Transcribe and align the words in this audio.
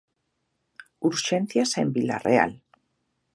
Urxencias 1.09 1.71
en 1.81 1.87
Vilarreal. 1.95 2.51